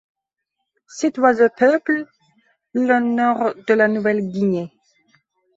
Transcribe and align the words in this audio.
Cet 0.87 1.19
oiseau 1.19 1.47
peuple 1.55 2.07
le 2.73 2.99
nord 3.01 3.53
de 3.67 3.73
la 3.75 3.87
Nouvelle-Guinée. 3.87 4.71